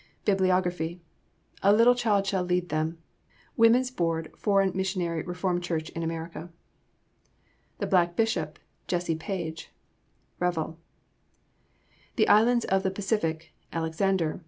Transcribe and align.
BIBLIOGRAPHY 0.25 0.99
A 1.61 1.71
Little 1.71 1.93
Child 1.93 2.25
Shall 2.25 2.41
Lead 2.41 2.69
Them. 2.69 2.97
Wom. 3.55 3.71
Bd. 3.73 4.35
For. 4.35 4.65
Miss. 4.73 4.97
Ref. 4.97 5.61
Ch. 5.61 5.89
in 5.91 6.01
Am. 6.11 6.51
The 7.77 7.85
Black 7.85 8.15
Bishop, 8.15 8.57
Jesse 8.87 9.13
Page. 9.15 9.69
(Revell.) 10.39 10.79
The 12.15 12.27
Islands 12.27 12.65
of 12.65 12.81
the 12.81 12.89
Pacific, 12.89 13.53
Alexander. 13.71 14.39